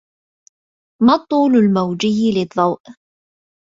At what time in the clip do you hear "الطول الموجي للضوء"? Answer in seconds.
1.15-2.81